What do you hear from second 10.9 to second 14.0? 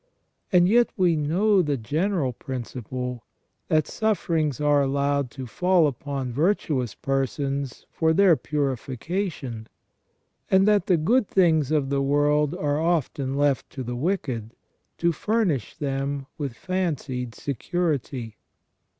good things of the world are often left to the